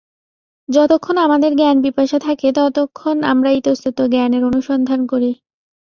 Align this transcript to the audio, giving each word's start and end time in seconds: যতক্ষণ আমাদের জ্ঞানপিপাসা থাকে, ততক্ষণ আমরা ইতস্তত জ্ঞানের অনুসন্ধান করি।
যতক্ষণ 0.69 1.15
আমাদের 1.17 1.51
জ্ঞানপিপাসা 1.55 2.17
থাকে, 2.19 2.47
ততক্ষণ 2.51 3.17
আমরা 3.23 3.49
ইতস্তত 3.51 3.97
জ্ঞানের 4.11 4.43
অনুসন্ধান 4.45 4.99
করি। 5.07 5.31